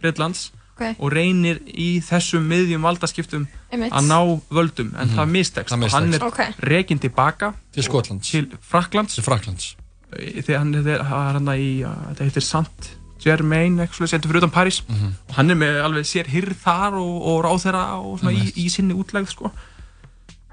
Breitlands 0.00 0.52
Ok, 0.74 0.96
og 0.98 1.12
reynir 1.14 1.60
í 1.70 2.00
þessum 2.02 2.48
miðjum 2.50 2.82
valdaskiptum 2.82 3.44
einmitt. 3.70 3.92
að 3.94 4.08
ná 4.10 4.18
völdum 4.50 4.88
en 4.98 5.12
það 5.14 5.28
mistekst. 5.30 5.70
Það 5.70 5.84
og 5.86 5.92
hann 5.94 6.08
mistekst. 6.10 6.40
er 6.40 6.50
Ok, 6.50 6.66
reygin 6.66 6.98
tilbaka 6.98 7.52
til 7.72 7.84
Skotlands. 7.86 8.30
til 8.30 8.48
Fraklands 8.60 9.14
Til 9.14 9.22
Fraklands 9.22 9.76
þegar 10.14 10.58
hann 10.58 10.74
er, 10.74 11.02
hann 11.02 11.28
er 11.28 11.38
hann 11.38 11.52
í 11.58 11.68
uh, 11.86 11.94
þetta 12.10 12.26
heitir 12.26 12.42
Sant 12.46 12.90
Germain 13.24 13.78
eitthvað 13.80 14.10
þetta 14.10 14.26
er 14.26 14.32
fyrir 14.32 14.42
utan 14.42 14.52
París. 14.52 14.80
Mhm. 14.88 15.14
og 15.30 15.34
hann 15.38 15.50
er 15.54 15.56
með 15.62 15.78
alveg 15.86 16.04
sér 16.10 16.26
hyrð 16.34 16.58
þar 16.66 16.98
og, 16.98 17.14
og 17.30 17.38
ráðherra 17.46 17.84
og 18.02 18.18
svona 18.20 18.34
í, 18.34 18.50
í 18.58 18.66
sinni 18.70 18.94
útlegð 18.98 19.30
sko. 19.30 19.52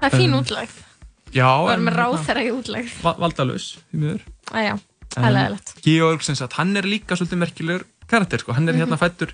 það 0.00 0.06
er 0.08 0.18
fín 0.18 0.32
Um, 0.32 0.40
útlegð. 0.40 0.78
Já, 1.34 1.50
er 1.66 1.74
en 1.78 1.84
með 1.86 1.94
ráð 1.98 2.16
þeirra 2.26 2.42
í 2.46 2.50
útlegð. 2.54 2.94
Va- 3.02 3.16
valdalaus 3.18 3.66
því 3.90 3.98
miður. 4.06 4.24
Það 4.52 5.26
er 5.28 5.34
leðilegt 5.36 5.74
Georg 5.84 6.22
sem 6.24 6.34
sagt, 6.38 6.52
hann 6.56 6.76
er 6.76 6.82
líka 6.88 7.16
svolítið 7.18 7.40
merkilegur 7.42 7.84
karakter 8.08 8.38
sko. 8.40 8.52
hann 8.56 8.68
er 8.68 8.74
hérna 8.80 8.96
fættur 9.00 9.32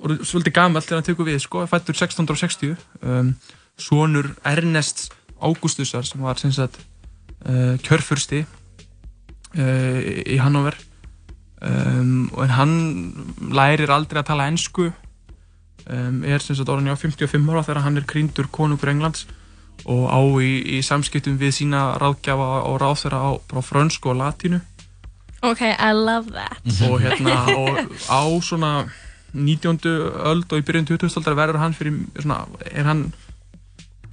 og 0.00 0.24
svolítið 0.26 0.54
gamall 0.56 0.82
þegar 0.84 1.00
hann 1.00 1.06
tekur 1.06 1.28
við 1.28 1.38
sko, 1.44 1.66
fættur 1.70 1.96
1660 1.96 2.74
um, 3.02 3.30
sonur 3.80 4.32
Ernest 4.46 5.08
Augustusar 5.44 6.06
sem 6.06 6.22
var 6.24 6.38
sagt 6.40 6.80
uh, 7.46 7.76
kjörfursti 7.84 8.44
uh, 8.44 10.00
í 10.26 10.38
Hannover. 10.42 10.76
Um, 11.64 12.28
og 12.34 12.50
hann 12.52 12.74
lærir 13.54 13.92
aldrei 13.94 14.20
að 14.20 14.28
tala 14.28 14.50
ennsku 14.50 14.90
um, 14.90 16.18
er 16.26 16.42
sagt 16.42 16.68
orðin 16.68 16.92
á 16.92 16.98
55 16.98 17.48
ára 17.48 17.64
þegar 17.64 17.86
hann 17.86 17.96
er 18.00 18.08
krýndur 18.08 18.50
konungur 18.52 18.92
Englands 18.92 19.24
og 19.88 20.04
á 20.12 20.20
í, 20.44 20.52
í 20.76 20.82
samskiptum 20.84 21.38
við 21.40 21.56
sína 21.58 21.94
ráðgjafa 22.00 22.50
og 22.68 22.76
ráð 22.82 23.00
þeirra 23.04 23.22
á, 23.24 23.30
á 23.40 23.60
frönsku 23.64 24.12
og 24.12 24.20
latínu. 24.20 24.60
Ok, 25.44 25.60
I 25.60 25.92
love 25.92 26.32
that. 26.32 26.60
Og 26.88 27.02
hérna 27.04 27.34
og 27.52 27.80
á 28.08 28.22
svona 28.40 28.72
19. 29.34 29.78
öld 30.30 30.52
og 30.52 30.60
í 30.60 30.64
byrjun 30.66 30.88
20. 30.88 31.10
öldar 31.20 31.38
verður 31.38 31.60
hann 31.62 31.76
fyrir 31.76 31.98
svona, 32.20 32.44
er 32.70 32.88
hann 32.88 33.04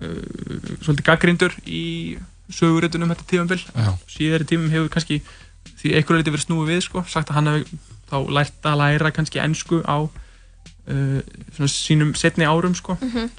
uh, 0.01 0.77
svolítið 0.81 1.07
gaggrindur 1.07 1.55
í 1.65 2.17
söguritunum 2.51 3.13
þetta 3.13 3.29
tífambil 3.29 3.61
síðar 4.11 4.43
í 4.43 4.49
tímum 4.49 4.73
hefur 4.73 4.91
kannski 4.91 5.21
því 5.79 5.95
einhverju 5.97 6.21
leiti 6.21 6.33
verið 6.33 6.45
snúið 6.45 6.71
við 6.73 6.83
sko, 6.87 7.03
sagt 7.07 7.31
að 7.31 7.39
hann 7.39 7.51
hefur 7.51 7.87
þá 8.11 8.17
lært 8.35 8.67
að 8.67 8.79
læra 8.81 9.11
kannski 9.15 9.41
ennsku 9.41 9.81
á 9.87 9.97
uh, 10.03 11.19
svona 11.55 11.71
sínum 11.71 12.15
setni 12.19 12.47
árum 12.47 12.75
sko 12.75 12.97
mm 12.99 13.11
-hmm. 13.11 13.29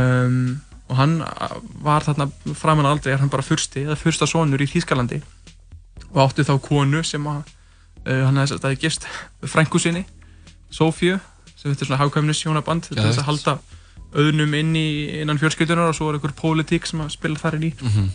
um, 0.00 0.60
og 0.88 0.96
hann 0.96 1.22
var 1.82 2.04
þarna 2.04 2.28
framan 2.54 2.86
aldrei 2.86 3.12
er 3.14 3.20
hann 3.20 3.30
bara 3.32 3.42
fyrsti, 3.42 3.84
eða 3.84 3.96
fyrsta 3.96 4.26
sonur 4.26 4.60
í 4.60 4.68
Þýskalandi 4.68 5.22
og 6.12 6.18
átti 6.26 6.44
þá 6.44 6.58
konu 6.60 7.02
sem 7.04 7.26
að 7.26 7.42
uh, 8.06 8.24
hann 8.26 8.36
hefði 8.36 8.76
gist 8.76 9.06
frængu 9.42 9.78
sinni, 9.78 10.04
Sofíu 10.72 11.20
sem 11.54 11.70
þetta 11.70 11.84
er 11.84 11.90
svona 11.92 12.00
hákvæmnis 12.02 12.42
hjónaband 12.42 12.88
þetta 12.88 13.04
er 13.04 13.10
þess 13.12 13.22
að 13.22 13.30
halda 13.30 13.58
auðnum 14.12 14.54
inn 14.58 14.74
í 14.76 14.88
innan 15.22 15.38
fjölskyldunar 15.40 15.92
og 15.92 15.96
svo 15.96 16.10
er 16.10 16.18
einhver 16.18 16.34
pólitík 16.36 16.88
sem 16.88 17.00
að 17.00 17.14
spila 17.14 17.40
þar 17.40 17.60
inn 17.60 17.70
í. 17.70 17.72
Mm 17.78 17.94
-hmm 17.94 18.10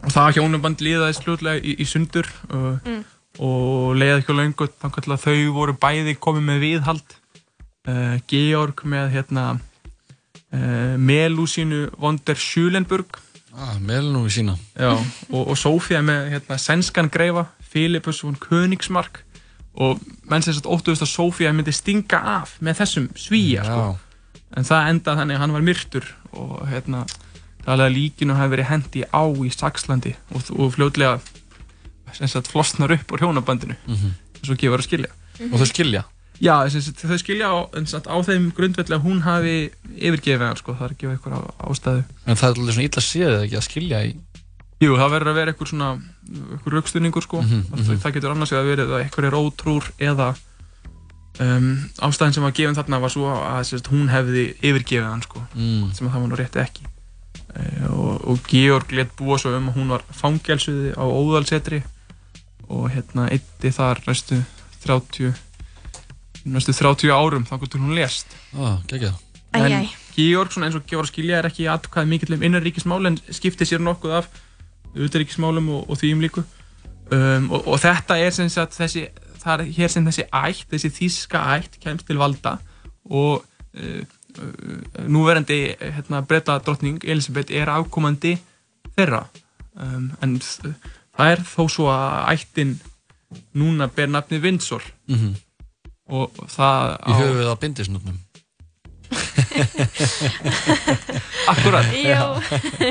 og 0.00 0.12
það 0.14 0.36
hjónaband 0.38 0.84
liðaðist 0.84 1.24
fljóðlega 1.26 1.62
í, 1.62 1.76
í 1.82 1.86
sundur 1.88 2.28
uh, 2.50 2.76
mm. 2.78 3.00
og 3.44 3.96
leiði 3.98 4.20
ekki 4.20 4.36
á 4.36 4.38
laungu 4.40 4.68
þannig 4.80 5.08
að 5.16 5.24
þau 5.24 5.56
voru 5.56 5.76
bæði 5.80 6.16
komið 6.20 6.46
með 6.46 6.62
viðhald. 6.66 7.16
Uh, 7.88 8.16
Georg 8.28 8.84
með 8.92 9.14
hérna 9.16 9.46
uh, 9.56 10.94
Melúsínu 11.00 11.88
von 12.00 12.20
der 12.24 12.40
Schulenburg. 12.40 13.18
Ah, 13.50 13.76
Melúsína 13.82 14.54
og, 14.78 15.40
og 15.40 15.56
Sofía 15.58 15.98
með 16.06 16.36
hérna, 16.36 16.54
Senskan 16.60 17.08
Greifa 17.10 17.48
Filipus 17.72 18.20
von 18.22 18.36
Königsmark 18.38 19.24
og 19.80 20.00
menn 20.28 20.44
sem 20.44 20.54
sagt 20.56 20.68
óttuðist 20.68 21.04
að 21.06 21.12
Sofía 21.14 21.52
myndi 21.56 21.72
stinga 21.74 22.20
af 22.36 22.56
með 22.60 22.82
þessum 22.82 23.08
svíja 23.18 23.64
sko. 23.64 23.96
en 24.56 24.68
það 24.68 24.92
endað 24.92 25.20
þannig 25.22 25.38
að 25.38 25.42
hann 25.44 25.56
var 25.56 25.66
myrtur 25.66 26.08
og 26.36 26.54
hérna 26.68 27.04
talað 27.64 27.94
líkinu 27.96 28.36
hafi 28.36 28.54
verið 28.54 28.70
hendi 28.70 29.04
á 29.08 29.24
í 29.24 29.50
Saxlandi 29.54 30.14
og, 30.34 30.48
og 30.56 30.72
fljóðlega 30.76 31.18
flosnar 32.50 32.96
upp 32.96 33.12
úr 33.14 33.24
hjónabandinu 33.24 33.76
mm 33.76 33.94
-hmm. 33.94 34.50
og 34.50 34.58
gefur 34.58 34.78
að 34.78 34.88
skilja 34.88 35.10
mm 35.10 35.46
-hmm. 35.46 35.52
og 35.52 35.58
þau 35.60 35.66
skilja? 35.66 36.04
Já, 36.40 36.56
þau 36.68 37.18
skilja 37.18 37.46
á, 37.52 37.56
á 38.08 38.16
þeim 38.24 38.52
grundvelli 38.56 38.96
að 38.96 39.04
hún 39.04 39.20
hafi 39.20 39.70
yfirgefið 39.96 40.46
hann 40.46 40.56
sko, 40.56 40.72
það 40.72 40.84
er 40.84 40.90
ekki 40.90 41.06
eitthvað 41.06 41.50
ástæðu 41.58 42.02
En 42.26 42.36
það 42.36 42.50
er 42.50 42.58
alveg 42.58 42.74
svona 42.74 42.88
illa 42.88 43.02
séð 43.02 43.42
ekki 43.44 43.56
að 43.56 43.68
skilja 43.68 44.04
í 44.04 44.16
Jú, 44.80 44.94
það 44.96 45.10
verður 45.12 45.30
að 45.30 45.38
vera 45.40 45.52
eitthvað 45.52 45.70
svona 45.74 45.88
eitthvað 46.30 46.74
raukstunningur 46.74 47.24
sko. 47.26 47.42
Mm 47.42 47.50
-hmm. 47.50 47.82
það, 47.84 47.98
það 48.04 48.14
getur 48.16 48.34
annars 48.34 48.52
að 48.52 48.70
vera 48.70 48.86
að 48.86 49.02
eitthvað 49.02 49.28
er 49.28 49.36
ótrúr 49.36 49.90
eða 49.98 50.28
um, 51.40 51.68
ástæðin 52.00 52.36
sem 52.36 52.46
var 52.46 52.54
gefin 52.56 52.78
þarna 52.78 53.02
var 53.02 53.12
svo 53.12 53.28
að 53.34 53.66
sérst, 53.68 53.90
hún 53.92 54.08
hefði 54.08 54.46
yfirgefið 54.60 55.08
hann 55.08 55.22
sko, 55.26 55.44
mm. 55.54 55.92
sem 55.92 56.08
að 56.08 56.12
það 56.14 56.24
var 56.24 56.32
nú 56.32 56.40
rétti 56.40 56.62
ekki. 56.64 56.88
Eh, 57.50 57.86
og, 57.90 58.24
og 58.30 58.42
Georg 58.48 58.92
let 58.94 59.14
búa 59.18 59.38
svo 59.40 59.52
um 59.56 59.70
að 59.70 59.78
hún 59.78 59.92
var 59.94 60.04
fangelsuði 60.14 60.92
á 60.94 61.04
Óðalsetri 61.04 61.82
og 62.70 62.90
hérna 62.94 63.26
eitti 63.34 63.72
þar 63.74 64.02
næstu 64.06 64.38
30 64.84 65.34
næstu 66.50 66.72
30 66.72 67.10
árum 67.12 67.44
þá 67.44 67.56
hvernig 67.58 67.82
hún 67.82 67.96
lést. 67.98 68.36
Ah, 68.56 68.78
en 69.52 69.90
Georg 70.14 70.52
svona 70.54 70.68
eins 70.68 70.78
og 70.78 70.86
Georg 70.86 71.10
skilja 71.10 71.40
er 71.40 71.48
ekki 71.50 71.66
aðkvæði 71.70 72.10
mikill 72.12 72.36
um 72.36 72.46
innanríkismál 72.46 73.02
en 73.10 73.18
skipti 73.34 73.66
sér 73.66 73.82
nokkuð 73.82 74.20
af 74.20 74.30
auðaríkismálum 74.96 75.68
og, 75.76 75.90
og 75.90 76.00
þýjum 76.00 76.24
líku. 76.24 76.44
Um, 77.10 77.50
og, 77.50 77.66
og 77.66 77.80
þetta 77.82 78.18
er 78.22 78.30
sem 78.34 78.48
sagt 78.48 78.76
þessi 78.78 79.08
það 79.40 79.60
er 79.60 79.74
hér 79.78 79.90
sem 79.90 80.06
þessi 80.06 80.24
ætt, 80.30 80.66
þessi 80.70 80.90
þíska 80.94 81.44
ætt 81.56 81.78
kemst 81.82 82.06
til 82.06 82.18
valda 82.20 82.58
og 83.10 83.40
uh, 83.40 84.02
Uh, 84.38 85.08
núverandi 85.08 85.74
hérna, 85.80 86.22
breyta 86.22 86.58
drottning 86.58 87.02
Elisabeth 87.04 87.52
er 87.52 87.70
afkomandi 87.72 88.36
þeirra. 88.94 89.24
Um, 89.74 90.10
en 90.22 90.36
það 90.40 91.32
er 91.32 91.42
þó 91.50 91.62
svo 91.72 91.88
að 91.90 92.34
ættin 92.34 92.74
núna 93.58 93.88
ber 93.94 94.10
nafni 94.10 94.38
Windsor. 94.42 94.84
Mm 95.08 95.16
-hmm. 95.16 95.34
og 96.10 96.30
það 96.46 96.96
Í 97.06 97.12
höfuð 97.12 97.50
á 97.50 97.54
bindisnöfnum 97.62 98.18
Akkurat 101.52 101.84
Jú, 101.94 102.24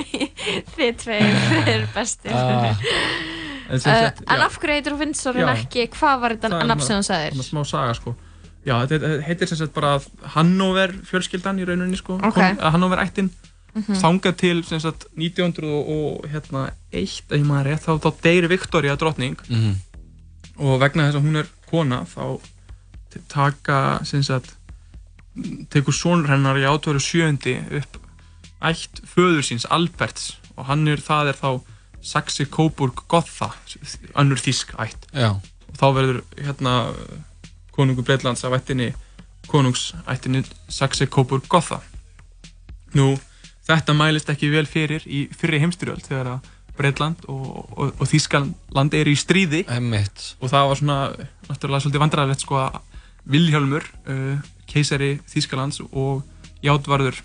þið 0.76 0.92
tveir 1.04 1.34
er 1.66 1.82
bestir 1.96 2.34
ah. 2.36 2.42
En, 3.70 3.78
uh, 3.78 3.82
en 4.34 4.42
af 4.42 4.56
hverju 4.58 4.76
heitir 4.80 4.94
þú 4.96 5.00
Windsor 5.04 5.36
en 5.38 5.52
ekki 5.54 5.82
hvað 5.94 6.16
var 6.24 6.32
þetta 6.38 6.50
nafn 6.66 6.86
sem 6.86 6.98
þú 6.98 7.06
sagðir? 7.06 7.34
Það 7.38 7.44
er 7.44 7.48
smá 7.52 7.62
saga 7.70 7.94
sko 8.00 8.12
Já, 8.68 8.76
þetta 8.90 9.12
heitir 9.24 9.50
sem 9.50 9.60
sagt 9.62 9.76
bara 9.76 9.98
Hannover 10.36 10.92
fjölskyldan 11.08 11.62
í 11.62 11.68
rauninni 11.68 11.98
sko, 11.98 12.18
okay. 12.28 12.58
Hannover 12.60 13.00
ættin, 13.02 13.30
mm 13.74 13.82
-hmm. 13.82 14.00
þangað 14.02 14.36
til 14.36 14.64
sem 14.68 14.80
sagt 14.84 15.06
1901, 15.16 16.28
hérna, 16.34 16.72
ef 16.92 17.22
maður 17.32 17.70
rétt, 17.70 17.86
þá, 17.88 17.94
þá 18.04 18.10
deyri 18.24 18.48
Victoria 18.48 18.96
drotning 18.96 19.38
mm 19.48 19.56
-hmm. 19.56 19.76
og 20.66 20.80
vegna 20.80 21.08
þess 21.08 21.16
að 21.16 21.26
hún 21.26 21.38
er 21.38 21.48
kona 21.72 22.06
þá 22.16 22.40
taka 23.28 24.00
sem 24.04 24.24
sagt, 24.24 24.56
tekur 25.74 25.96
sonur 25.96 26.30
hennar 26.32 26.60
í 26.60 26.68
átöru 26.68 27.02
sjöndi 27.04 27.58
upp 27.80 28.00
ætt 28.60 29.02
föður 29.08 29.46
síns 29.46 29.68
Alberts 29.72 30.34
og 30.58 30.68
hann 30.68 30.88
er, 30.92 31.00
það 31.00 31.32
er 31.34 31.40
þá 31.40 31.52
Saxe-Coburg-Gotha, 32.10 33.52
önnur 34.20 34.40
þísk 34.40 34.72
ætt 34.80 35.08
Já. 35.12 35.36
og 35.36 35.76
þá 35.80 35.88
verður 35.96 36.22
hérna 36.40 36.74
konungu 37.76 38.04
Breitlands 38.08 38.46
af 38.48 38.56
ættinni 38.56 38.94
konungsættinni 39.50 40.44
Saxe-Coburg-Gotha. 40.72 41.82
Nú, 42.96 43.14
þetta 43.68 43.96
mælist 43.98 44.30
ekki 44.32 44.52
vel 44.54 44.68
fyrir 44.70 45.04
í 45.06 45.28
fyrri 45.36 45.60
heimstyrjöld 45.64 46.06
þegar 46.08 46.36
að 46.36 46.56
Breitland 46.80 47.26
og, 47.28 47.48
og, 47.76 47.90
og 48.00 48.08
Þískaland 48.08 48.96
eru 48.96 49.12
í 49.12 49.20
stríði 49.20 49.66
Emitt. 49.68 50.36
og 50.40 50.52
það 50.54 50.70
var 50.70 50.80
svona, 50.80 51.00
náttúrulega 51.50 51.84
svolítið 51.84 52.04
vandræðilegt 52.06 52.46
sko 52.46 52.62
að 52.62 52.80
Vilhjálmur, 53.30 53.84
uh, 54.10 54.38
keisari 54.70 55.16
Þískalands 55.30 55.82
og 55.90 56.24
Játvarður 56.66 57.18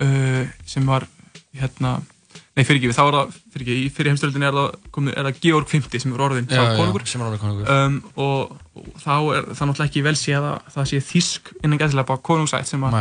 uh, 0.00 0.44
sem 0.66 0.86
var 0.86 1.08
hérna 1.56 1.98
Nei, 2.58 2.64
fyrir 2.66 2.80
ekki, 2.80 2.90
þá 2.92 3.04
er 3.04 3.14
það, 3.14 3.36
fyrir 3.54 3.62
ekki, 3.64 3.74
í 3.78 3.90
fyrir 3.94 4.10
heimstöldinni 4.10 4.46
er 4.48 4.56
það, 4.56 5.06
er 5.12 5.26
það 5.28 5.36
Georg 5.44 5.70
V 5.70 6.00
sem 6.02 6.12
er 6.12 6.22
orðin 6.26 6.48
já, 6.50 6.62
konungur. 6.76 7.04
Já, 7.06 7.10
sem 7.12 7.22
er 7.22 7.28
orðin 7.28 7.40
konungur. 7.40 7.70
Um, 7.70 7.98
og, 8.20 8.52
og 8.74 8.88
þá 9.00 9.14
er 9.14 9.46
það 9.54 9.70
náttúrulega 9.70 9.86
ekki 9.86 10.02
vel 10.04 10.14
séð 10.18 10.48
að 10.48 10.66
það 10.74 10.88
sé 10.90 11.00
þísk 11.06 11.52
innan 11.60 11.80
gæðilega 11.80 12.08
bara 12.10 12.22
konungsætt 12.26 12.68
sem 12.68 12.84
að 12.88 12.98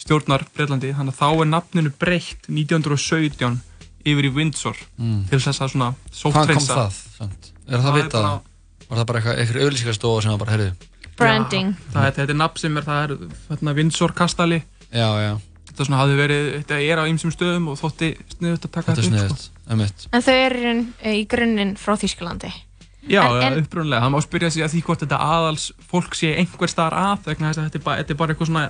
stjórnar 0.00 0.46
Breitlandi. 0.56 0.94
Þannig 0.96 1.14
að 1.14 1.20
þá 1.20 1.28
er 1.44 1.50
nafninu 1.52 1.92
breytt 2.00 2.48
1917 2.48 3.60
yfir 4.06 4.30
í 4.30 4.32
Windsor 4.40 4.82
mm. 4.96 5.22
til 5.30 5.42
þess 5.44 5.62
að 5.62 5.72
svona 5.76 5.92
sóttreynsa. 6.10 6.80
Hvað 6.80 6.98
kom 7.20 7.36
það? 7.36 7.52
Er 7.66 7.76
það, 7.76 7.86
það 7.86 7.98
vitað? 8.00 8.28
Var 8.86 9.00
það 9.00 9.08
bara 9.12 9.22
eitthvað, 9.22 9.40
eitthvað 9.42 9.68
auðlýsingarstofa 9.68 10.24
sem 10.24 10.34
var 10.34 10.42
bara, 10.42 10.56
heyrðu? 10.56 10.90
Branding. 11.16 11.74
Já, 11.74 11.92
það, 11.96 12.08
þetta 12.20 12.32
er 12.32 12.40
nafn 12.44 12.62
sem 12.62 12.80
er, 12.80 12.86
það 12.86 13.04
er, 13.04 13.36
þarna 13.50 13.76
Windsor 13.80 14.16
kastali. 14.16 14.62
Já, 14.90 15.08
já 15.22 15.34
þetta 15.76 15.90
svona 15.90 16.00
hafði 16.00 16.16
verið, 16.16 16.46
þetta 16.62 16.78
er 16.80 17.00
á 17.00 17.08
ýmsum 17.10 17.32
stöðum 17.34 17.66
og 17.68 17.76
þótti 17.76 18.08
sniðut 18.32 18.64
að 18.64 18.72
taka 18.72 18.94
þetta 18.96 19.24
upp 19.26 19.42
sko. 19.42 20.06
En 20.16 20.24
þau 20.24 20.32
eru 20.32 20.72
í 21.12 21.24
grunninn 21.28 21.74
frá 21.80 21.96
Þýskalandi? 22.00 22.52
Já, 23.06 23.22
upprunlega, 23.28 24.02
það 24.02 24.12
má 24.14 24.18
spyrja 24.24 24.50
sig 24.50 24.64
að 24.64 24.72
því 24.72 24.82
hvort 24.88 25.04
þetta 25.04 25.18
aðals 25.22 25.68
fólk 25.90 26.16
sé 26.18 26.32
einhver 26.40 26.72
staðar 26.72 26.96
að 27.02 27.28
vegna 27.28 27.52
þess 27.52 27.60
að 27.60 27.68
þetta 27.68 27.78
er 27.78 27.84
bara, 27.84 28.00
þetta 28.00 28.14
er 28.14 28.20
bara 28.22 28.34
eitthvað 28.34 28.50
svona 28.50 28.64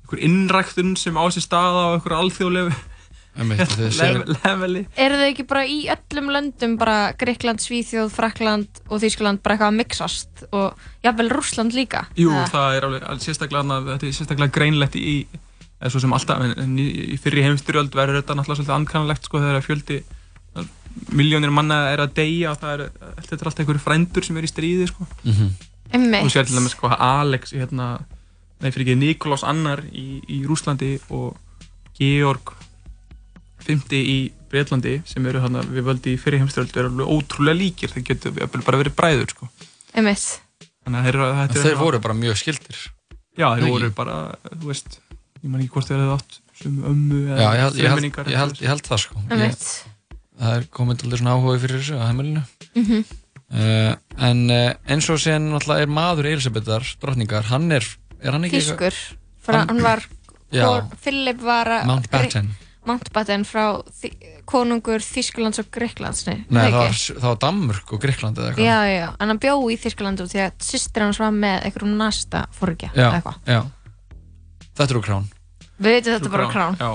einhver 0.00 0.22
innræktun 0.26 0.96
sem 0.98 1.20
á 1.20 1.24
sér 1.30 1.44
staða 1.44 1.84
á 1.86 1.94
einhver 1.94 2.16
alþjóðlegu 2.16 2.72
Eru 5.04 5.18
þau 5.20 5.26
ekki 5.28 5.44
bara 5.48 5.64
í 5.68 5.78
öllum 5.92 6.30
löndum 6.32 6.76
bara 6.80 7.12
Greikland, 7.20 7.60
Svíþjóð, 7.60 8.10
Frakland 8.14 8.80
og 8.88 9.02
Þýskaland 9.02 9.42
bara 9.44 9.56
eitthvað 9.56 9.72
að 9.72 9.80
mixast 9.80 10.44
og 10.50 10.86
jáfnveil 11.04 11.32
Rúsland 11.34 11.76
líka? 11.76 12.06
Jú, 12.16 12.32
það 12.52 12.78
er 12.78 12.88
alveg 12.88 13.24
sérstaklega, 13.24 13.80
þetta 13.92 14.08
er 14.08 14.16
sérstaklega 14.16 14.56
greinlegt 14.56 14.96
í 14.96 15.26
eða 15.76 15.92
svo 15.92 16.00
sem 16.00 16.14
alltaf, 16.16 16.42
en 16.56 16.76
í 16.80 17.18
fyrri 17.20 17.44
heimstyrjöld 17.44 17.92
verður 17.96 18.22
þetta 18.22 18.38
náttúrulega 18.38 18.62
svolítið 18.62 18.76
ankannalegt 18.78 19.28
sko 19.28 19.42
þegar 19.42 19.66
fjöldi 19.66 20.00
miljónir 21.12 21.52
manna 21.52 21.90
er 21.92 22.00
að 22.04 22.14
deyja 22.16 22.52
og 22.54 22.60
það 22.62 22.72
er, 22.74 22.84
þetta 23.20 23.36
er 23.36 23.50
alltaf 23.50 23.62
einhverju 23.62 23.84
frændur 23.84 24.26
sem 24.26 24.38
er 24.40 24.46
í 24.46 24.50
stríði 24.50 24.86
sko 24.88 25.04
mm 25.04 25.32
-hmm. 25.32 26.22
og 26.22 26.30
sér 26.32 26.46
til 26.48 26.56
dæmis 26.56 26.72
sko 26.72 26.88
Alex 26.88 27.52
hérna, 27.52 27.98
nei 28.60 28.70
fyrir 28.70 28.86
ekki 28.86 29.00
Nikolás 29.00 29.44
Annar 29.44 29.84
í, 29.92 30.22
í 30.24 30.44
Rúslandi 30.48 30.96
og 31.10 31.36
Georg 31.98 32.54
fymti 33.66 34.00
í 34.00 34.18
Breitlandi 34.50 35.00
sem 35.08 35.26
eru 35.26 35.42
hann 35.42 35.58
við 35.72 35.86
völdi 35.88 36.14
í 36.14 36.20
fyrir 36.20 36.42
heimstjáldu 36.42 36.80
er 36.80 36.88
alveg 36.90 37.10
ótrúlega 37.16 37.58
líkir, 37.58 37.92
þeir 37.92 38.04
getur 38.10 38.36
bara 38.66 38.80
verið 38.80 38.94
bræður 38.98 39.32
sko. 39.34 39.48
Emitt. 39.96 40.26
Þannig 40.86 41.00
að 41.00 41.08
þeir, 41.08 41.18
þeir, 41.50 41.62
þeir 41.66 41.78
voru 41.80 42.00
bara 42.04 42.16
mjög 42.16 42.38
skildir. 42.38 42.80
Já, 43.36 43.48
þeir 43.58 43.68
voru 43.72 43.90
bara, 43.96 44.16
þú 44.46 44.70
veist, 44.70 44.98
ég 45.42 45.50
man 45.50 45.62
ekki 45.62 45.72
hvort 45.74 45.90
þeir 45.90 45.98
hefði 45.98 46.16
átt 46.16 46.40
sem 46.56 46.76
ömmu 46.92 47.20
eða 47.34 47.70
femminningar. 47.74 48.30
Ég, 48.30 48.36
ég, 48.38 48.60
ég 48.62 48.72
held 48.72 48.86
það 48.86 49.02
sko. 49.02 49.22
Emitt. 49.34 49.68
Það 50.36 50.58
er 50.58 50.66
komið 50.78 51.06
allir 51.06 51.22
svona 51.22 51.34
áhuga 51.36 51.62
fyrir 51.64 51.80
þessu 51.80 51.98
á 51.98 52.04
heimilinu. 52.06 52.42
Mm 52.76 52.84
-hmm. 52.86 53.16
uh, 53.56 53.92
en 54.28 54.42
uh, 54.52 54.92
eins 54.92 55.08
og 55.10 55.20
sen 55.20 55.50
náttúrulega 55.52 55.86
er 55.88 55.92
maður 55.98 56.30
Elisabethar, 56.32 56.86
drotningar, 57.02 57.50
hann 57.50 57.72
er, 57.72 57.88
er 58.20 58.36
hann 58.36 58.46
ekki... 58.46 58.60
Þýskur, 58.60 59.00
hann, 59.48 59.68
hann 59.72 59.82
var, 59.82 60.06
Philip 61.02 61.42
var 61.42 61.72
að... 61.80 61.90
Mountbatten. 61.90 62.54
Mountbatten 62.86 63.44
frá 63.46 63.82
þi 63.98 64.10
konungur 64.46 65.02
Þýsklands 65.02 65.58
og 65.62 65.70
Greiklands 65.74 66.26
Nei, 66.28 66.44
Nei 66.48 66.68
það, 66.70 66.76
var, 66.78 66.98
það 67.08 67.26
var 67.26 67.38
Danmurk 67.42 67.94
og 67.96 68.02
Greikland 68.02 68.38
eða 68.38 68.52
eitthvað. 68.52 68.68
Já, 68.68 68.78
já, 68.92 69.06
en 69.18 69.32
hann 69.32 69.40
bjó 69.42 69.54
í 69.72 69.78
Þýsklandu 69.82 70.26
því 70.30 70.42
að 70.44 70.66
sýstir 70.68 71.04
hans 71.06 71.20
var 71.22 71.32
með 71.34 71.66
einhverjum 71.66 71.96
næsta 71.98 72.44
fórgja 72.54 72.92
eða 72.94 73.18
eitthvað. 73.18 73.40
Já, 73.50 73.60
þetta 74.68 74.86
er 74.86 75.00
úr 75.00 75.06
krán. 75.06 75.26
Við 75.76 75.96
veitum 75.96 76.14
þetta 76.16 76.32
bara 76.32 76.46
krán 76.52 76.78
Já, 76.80 76.90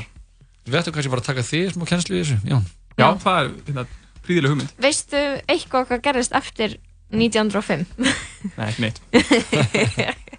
við 0.65 0.77
veitum 0.77 0.95
kannski 0.95 1.11
bara 1.13 1.23
að 1.23 1.27
taka 1.31 1.43
því 1.45 1.63
smá 1.75 1.83
kennslu 1.91 2.15
í 2.15 2.21
þessu 2.23 2.37
Já, 2.49 2.57
já. 2.97 3.07
það 3.21 3.41
er 3.41 3.51
þetta 3.51 3.67
hérna, 3.67 3.83
príðileg 4.25 4.55
hugmynd. 4.55 4.71
Veistu 4.81 5.25
eitthvað 5.51 5.89
hvað 5.91 6.05
gerist 6.07 6.37
eftir 6.39 6.77
1905? 7.11 7.85
Nei, 8.57 8.67
ekki 8.71 8.87
neitt. 8.87 9.03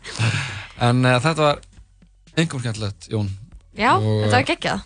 En 0.83 1.05
uh, 1.07 1.21
þetta 1.23 1.45
var 1.45 1.61
einhverjum 2.33 2.63
skemmtilegt, 2.65 3.05
Jón. 3.13 3.29
Já, 3.79 3.93
og, 3.95 4.25
þetta 4.25 4.35
var 4.35 4.47
geggjað 4.49 4.81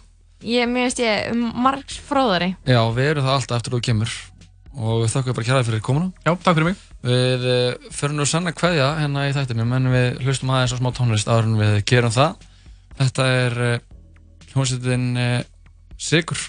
Ég 0.47 0.69
minnst 0.71 1.01
ég 1.03 1.33
um 1.33 1.49
margs 1.65 1.97
fróðari. 2.07 2.53
Já, 2.69 2.79
við 2.95 3.09
erum 3.11 3.25
það 3.27 3.39
alltaf 3.41 3.57
eftir 3.59 3.73
að 3.73 3.79
þú 3.79 3.87
kemur 3.89 4.17
og 4.77 5.01
við 5.03 5.13
þakkum 5.15 5.37
bara 5.39 5.47
kjæraði 5.49 5.67
fyrir 5.71 5.83
komuna. 5.83 6.11
Já, 6.23 6.31
takk 6.35 6.59
fyrir 6.59 6.69
mig. 6.69 6.83
Við 7.07 7.47
uh, 7.51 7.89
förum 7.97 8.21
nú 8.21 8.27
sann 8.29 8.47
að 8.47 8.61
hvaðja 8.61 8.89
hérna 9.01 9.25
í 9.27 9.33
þættinum 9.35 9.75
en 9.77 9.91
við 9.91 10.21
hlustum 10.23 10.53
aðeins 10.53 10.75
á 10.77 10.79
smá 10.79 10.91
tónlist 10.95 11.31
áður 11.31 11.49
en 11.49 11.59
við 11.61 11.79
gerum 11.91 12.15
það. 12.15 12.47
Þetta 13.01 13.29
er 13.41 13.59
uh, 13.67 13.77
hljómsveitin 14.53 15.09
uh, 15.19 15.41
Sigur 15.97 16.43